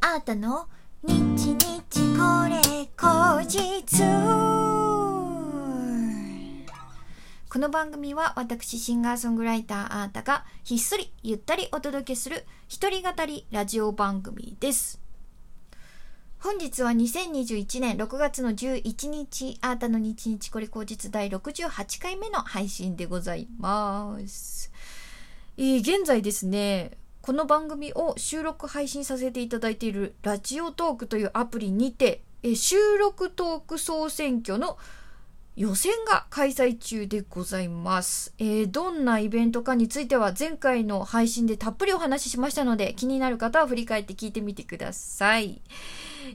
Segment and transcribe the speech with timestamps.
[0.00, 0.68] あーたの？
[1.02, 1.56] 日日
[2.16, 2.60] これ
[2.96, 4.04] 後日。
[7.48, 15.00] この番組は私シンガーソングライターあーたがひっそりゆったりお届けする一人語りラジオ番組です。
[16.38, 24.70] 本日は2021年6月の11日あーたの日日これ後日第68回目の配信でございます。
[25.56, 34.78] えー現在ですねこの番組を収録配信させていただいているラジオトークというアプリにて、え収録トーク総選挙の
[35.56, 45.60] 予選が開催中でございます、えーどんなイベントかについては前回の配信でたっぷりお話ししましたので気になる方は振り返って聞いてみてください。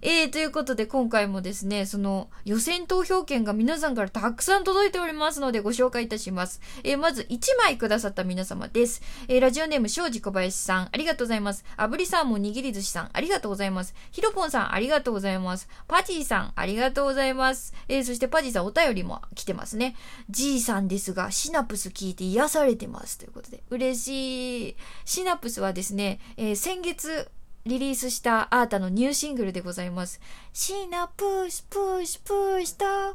[0.00, 6.60] えー、ということで今回もですね、その予選投票券が皆さんからたくさん届いておりますのでご紹介いたします。
[6.84, 9.02] えーまず1枚くださった皆様です。
[9.28, 11.64] えーラジオネーム庄司小林さん、ありがとうございます。
[11.76, 13.94] あぶりさんもにぎり寿司さん、ありがとうございます。
[14.12, 15.68] ひろぽんさん、ありがとうございます。
[15.88, 17.74] パジーさん、ありがとうございます。
[17.88, 19.96] えーそしてパジーさんお便りも来てますね。
[20.30, 23.18] G さんですが、シナプス聞いて癒されてます。
[23.18, 24.76] ということで、嬉しい。
[25.04, 27.28] シナプスはですね、えー先月、
[27.64, 30.20] リリースしたアータのニューシングルでございます。
[30.52, 33.14] シナプシプシプシとフォ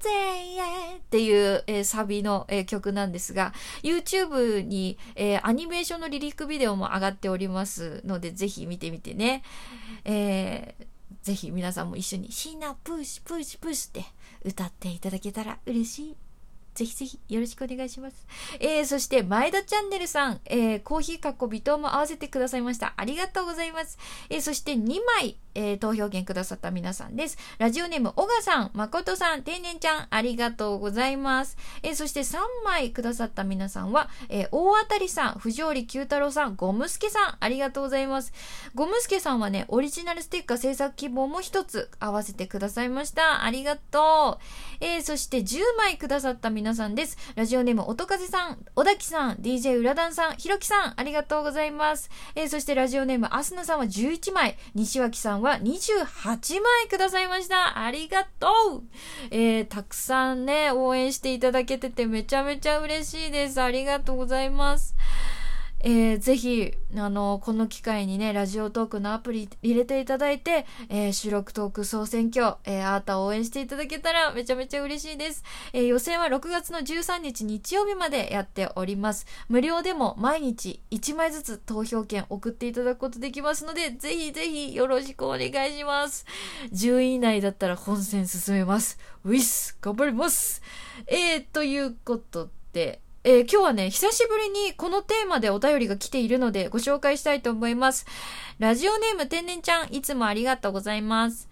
[0.00, 9.42] ゼイっていう、えーサビの、えー曲なんですが、YouTube に、えーアニメーションのリリックビデオも上がっておりますので、ぜひ見てみてね。
[10.04, 10.86] えー
[11.22, 14.04] ぜひ皆さんも一緒にシナプシュプシュプシュって
[14.44, 16.16] 歌っていただけたら嬉しい。
[16.76, 18.26] ぜひぜひよろしくお願いします。
[18.60, 22.92] えー、そして、前田チャンネルさん、えー、コーヒーかっこ微糖も合わせてくださいました。
[22.96, 23.98] ありがとうございます。
[24.28, 27.38] えー、そして2枚、えー、投票券くださった皆さんです。
[27.58, 31.56] ラジオネーム、小賀さん、誠さん、天然ちゃん、ありがとうございます。
[31.82, 38.32] えー、そして3枚くださった皆さんは、えー、大当たりさん、藤織九太郎さん、ゴムスケさん、ありがとうございます。
[38.74, 43.44] ゴムスケさんはね、オリジナルステッカー制作希望も一つ合わせてくださいました。
[43.44, 44.84] ありがとう。
[44.84, 47.16] えー、そして10枚くださった皆さんです。
[47.34, 52.10] ラジオネーム、音風さん、小滝さん、DJ 裏団さん、ひろきさん、ありがとうございます。
[52.34, 57.78] えー、そしてラジオネーム、アスナさんは11枚、西脇さんはは28枚くださいました。
[57.78, 58.48] ありがと
[58.78, 58.82] う。
[59.30, 63.62] えー、たくさんね、応援していただけててめちゃめちゃ嬉しいです。
[63.62, 64.96] ありがとうございます。
[65.88, 75.44] えーぜひ、あの、この機会にね、ラジオトークのアプリ入れていただいて、えー収録トーク総選挙、えーアータを応援していただけたらめちゃめちゃ嬉しいです。
[75.72, 79.26] えー予選は6月の13日日曜日までやっております。
[79.48, 86.26] 無料でも毎日1枚ずつ投票券送っていただくことできますので、ぜひぜひよろしくお願いします。
[86.72, 88.98] 10位以内だったら本戦進めます。
[89.24, 90.62] ウィス頑張ります
[91.06, 98.06] えー、ということで、えー今日はね、久しぶりにこのテーマでお便りが来ているのでご紹介したいと思います。
[98.60, 101.48] ラジオネーム天然ちゃん、いつもありがとうございます。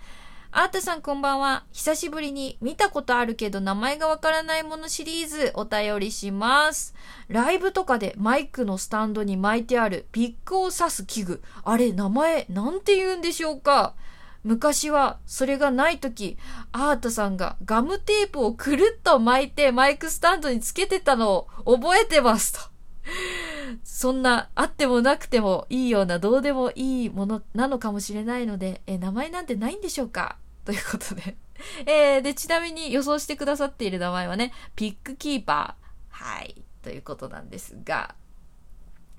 [0.52, 1.64] アータさんこんばんは。
[1.72, 6.94] 久しぶりに見たことあるけど名前がわからないものシリーズお便りします。
[7.26, 11.42] ライブとかでマイクのスタンドに巻いてあるピックを刺す器具。
[11.64, 13.94] あれ、名前なんて言うんでしょうか？
[14.44, 16.36] 昔はそれがない時、
[16.72, 22.60] アートさんがガムテープをくるっと巻いてマイクスタンドにつけてたのを覚えてますと。
[23.82, 30.36] そんなあってもなくてもいいようなどうでもいいものなのかもしれないので、え名前なんてないんでしょうか？
[30.64, 31.36] ということで。
[31.86, 36.24] えーで、ちなみに予想してくださっている名前はね、ピックキーパー。
[36.24, 36.62] はい。
[36.82, 38.14] ということなんですが、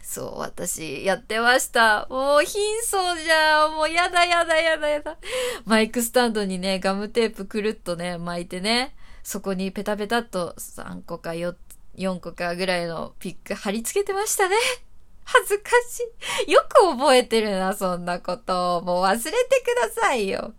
[0.08, 2.06] そう、私、やってました。
[2.12, 3.72] もう、貧相じゃん。
[3.72, 5.18] もう、やだやだやだやだ。
[5.66, 11.56] マイクスタンドにね、ガムテープくるっとね、巻いてね、そこにペタペタっと3個か 4,
[11.98, 14.56] 4個かぐらいのピック貼り付けてましたね。
[15.24, 16.52] 恥ずかしい。
[16.52, 18.84] よく覚えてるな、そんなこと。
[18.86, 20.54] もう忘れてくださいよ。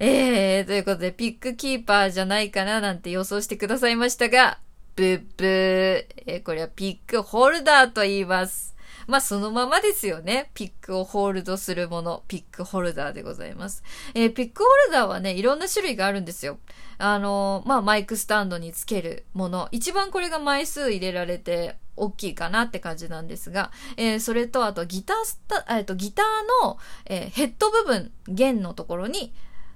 [0.00, 4.58] えー、ということで、ピックキーパーじゃないかななんて予想してくださいましたが、
[4.96, 5.48] ブッブー。
[5.48, 8.72] えーこれはピックホルダーと言います。
[9.06, 10.50] まあ、そのままですよね。
[10.54, 13.82] ピックをホールドするもの、ピックホルダーでございます。
[14.14, 16.58] えーピックホルダーはね、いろんな種類があるんですよ。
[16.98, 19.68] あのーまあ、マイクスタンドにつけるもの。
[19.72, 29.34] 一番これが枚数入れられて、大きいかなって感じなんですが、えーそれとあとギタースタ、えっと、ギターの、えヘッド部分、弦のところに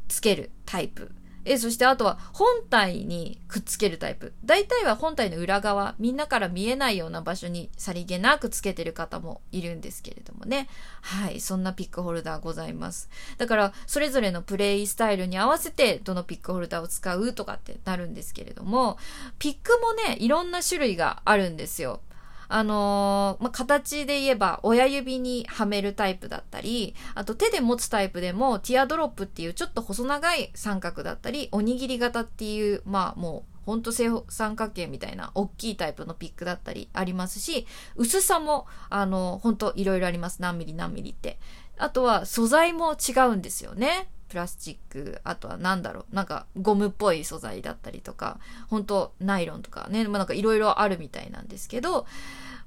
[0.08, 1.12] つけるタイプ。
[1.46, 4.34] えそしてあとは本体にくっつけるタイプ。
[4.44, 10.68] 大体は本体の裏側、みんなから見えないような場所にさりげなくつけてる方もいるんですけれどもね。
[11.02, 13.08] はい、そんなピックホルダーございます。
[13.38, 18.98] だから、それぞれのプレイスタイルに合わせて、どのピックホルダーを使うとかってなるんですけれども、
[19.38, 22.00] ピックもね、いろんな種類があるんですよ。
[22.48, 37.66] あのー、まあ、形で言えば親指にはめるタイプだったり、あと手で持つタイプでもティアドロップっていうちょっと細長い三角だったり、おにぎり型っていう、まあもうほんと正三角形みたいな大きいタイプのピックだったりありますし、
[37.96, 40.40] 薄さもあの、ほんといろいろあります。
[40.40, 41.38] 何ミリ何ミリって。
[41.78, 44.08] あとは素材も違うんですよね。
[44.28, 48.38] プラスチック、あとは何だろう、なんかゴムっぽい素材だったりとか、
[48.68, 52.06] 本当ナイロンとかね、まあ、なんかいろいろあるみたいなんですけど、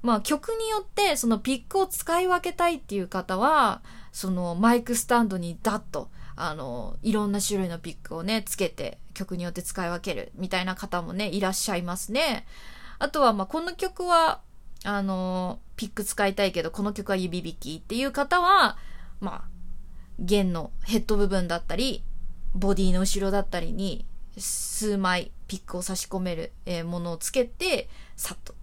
[0.02, 12.46] まあ曲によってそのピックを使い分けたいっていう方は、そのマイクスタンドにダッと、あの、いろんな種類のピックをね、つけて曲によって使い分けるみたいな方もね、いらっしゃいますね。
[12.98, 14.40] あとは、まあこの曲は、
[14.84, 18.78] あの、ピック使いたいけど、この曲は指弾きっていう方は、
[19.20, 19.49] まあ、
[20.20, 22.04] 弦のヘッド部分だったり、
[22.54, 24.04] ボディの後ろだったりに
[24.36, 28.54] 数枚ピックを差し込める、えものをつけて、さっと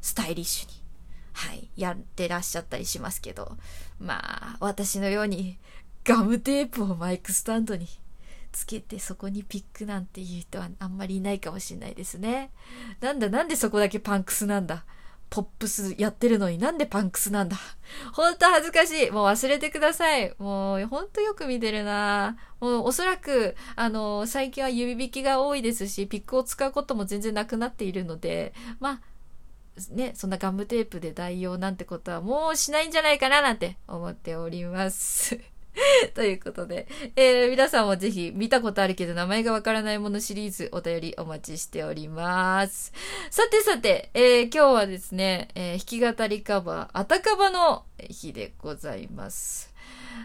[0.00, 0.74] スタイリッシュに、
[1.32, 3.56] はい、やってらっしゃったりしますけど、
[3.98, 5.58] まあ、私のように
[6.04, 7.88] ガムテープをマイクスタンドに
[8.52, 12.50] つけてそこにピックなんていう人はあんまりいないかもしれないですね。
[13.00, 14.84] なんだ、なんでそこだけパンクスなんだ？
[15.28, 17.56] ポップスやってるのになんでパンクスなんだ？
[18.12, 19.10] ほんと恥ずかしい。
[19.10, 20.34] もう忘れてください。
[20.38, 29.00] もうほんとよく見てるなもうおそらく、あの、最近は指引きが多いですし、ピックを使うことも全然なくなっているので、まあ、
[29.90, 35.38] ね、そんなガムテープで代用なんてことはもうしないんじゃないかななんて思っております。
[36.14, 36.86] ということで、
[37.16, 42.92] えー、皆さんもぜひ見たことあるけど名前がわからないものシリーズお便りお待ちしております。
[43.30, 49.74] さてさて、えー、今日はですね、えー、弾き語りカバー、あたかばの日でございます。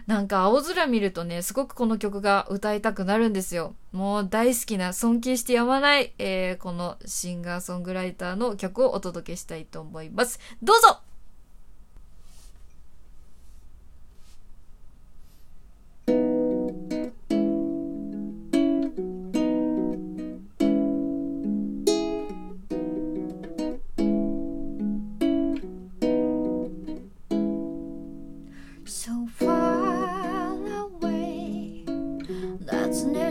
[0.08, 3.76] なんか青空見るとね、すごくこの曲が歌いたくなるんですよ。
[3.92, 10.40] もう大好きな、尊敬してやまない、えー、このシンガーソングライターの曲をお届けしたいと思います。
[10.64, 11.02] どうぞ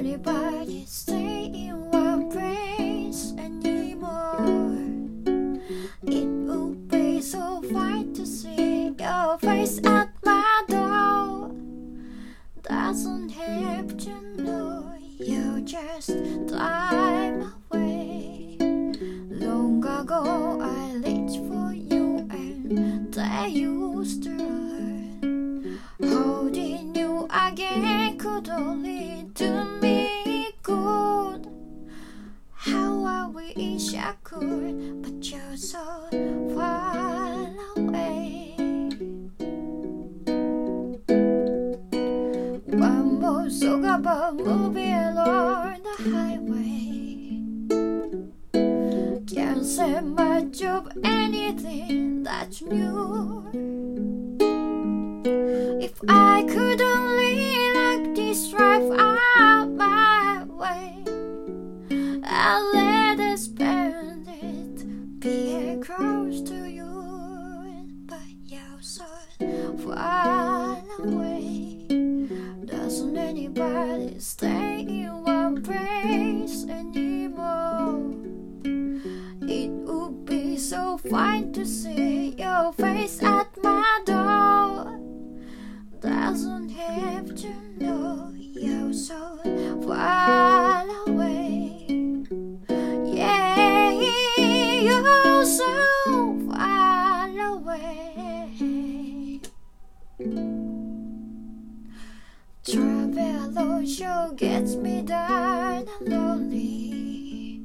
[0.00, 4.41] anybody stay in one place anymore.
[6.02, 11.50] It would be so fine to see your face at my door.
[12.62, 16.08] Doesn't have to know you just
[16.49, 18.56] time away.
[19.29, 29.26] Long ago I reached for you and they used to holding you again could only
[29.35, 29.80] do
[44.38, 44.89] will be
[81.08, 84.98] fine to see your face at my door.
[86.00, 89.38] Doesn't have to know you're so
[89.86, 91.86] far away.
[93.04, 93.90] Yeah,
[94.36, 99.40] you're so far away.
[102.64, 107.60] Travel show gets me down and lonely.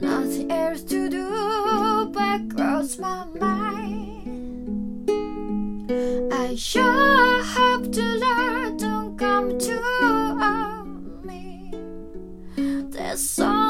[0.00, 1.05] Nothing else to
[2.38, 5.10] do but cross my mind.
[6.32, 9.80] I sure hope to Lord don't come to
[11.24, 11.72] me.
[12.90, 13.65] There's so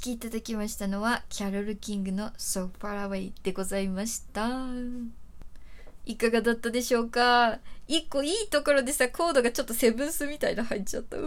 [0.00, 5.19] 聴きいただきましたのはキャロル・キングの So Far Away でございました。
[6.06, 7.58] いかがだったでしょうか？
[7.86, 11.16] 一個いいところでさ、コードがちょっとセブンスみたいな入っちゃった。
[11.16, 11.26] う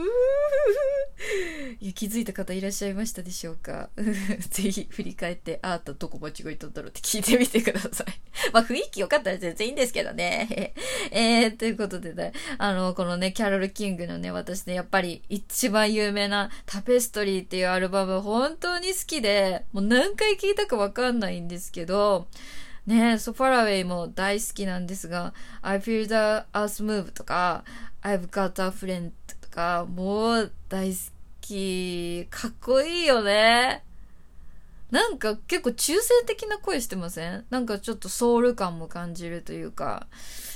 [1.82, 3.90] いや気づいた方いらっしゃいましたでしょうか？
[4.50, 8.08] ぜひ振り返って、あーたどこ間違えたんだろうって聞いてみてください。
[8.54, 10.74] まあ雰囲気良かったら全然いいんですけどね。
[11.12, 22.28] えー、ということでね、あの、このね、キャロル・キングのね、私ね、やっぱり一番有名なタペストリーっていうアルバム本当に好きで、もう何回聴いたかわかんないんですけど、
[22.86, 26.14] ねソファラウェイも大好きなんですが、I feel the
[26.54, 27.64] earth move とか、
[28.02, 29.12] I've got a friend
[29.42, 31.00] とか、もう大好
[31.42, 32.26] き。
[32.30, 33.84] かっこいいよね。
[34.92, 37.46] なんか結構中性的な声してません？
[37.50, 40.08] なんかちょっとソウル感も感じるというか、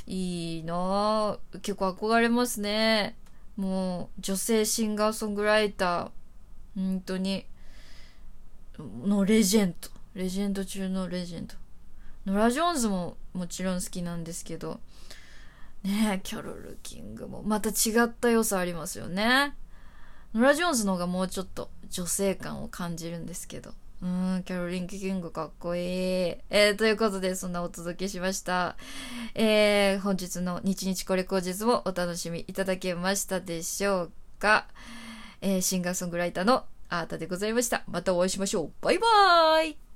[0.05, 1.59] いいなぁ。
[1.61, 3.17] 結構憧れますね。
[3.55, 6.09] もう、女性シンガーソングライター、
[6.75, 7.45] 本当に、
[8.77, 9.89] のレジェンド。
[10.13, 11.55] レジェンド中のレジェンド。
[12.27, 14.81] ノラ・ジョーンズももちろん好きなんですけど、
[15.83, 19.55] ねキャロル・キングもまた違った良さありますよね。
[20.33, 23.71] ノラ・ジョーンズの方がもうちょっと女性感を感じるんですけど。
[23.99, 25.83] うん、キャロリン・キングかっこいい。
[25.85, 28.75] えー、ということで、そんなお届けしました。
[29.33, 34.67] えー、本日の日日これ口実もお楽しみいただけましたでしょうか。
[35.39, 37.83] えー、シンガーソングライターのアータでございました。
[37.87, 38.71] またお会いしましょう。
[38.81, 39.86] バイバーイ